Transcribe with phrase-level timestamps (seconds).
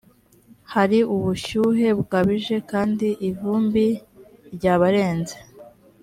[0.73, 3.85] hari ubushyuhe bukabije kandi ivumbi
[4.55, 5.37] ryabarenze.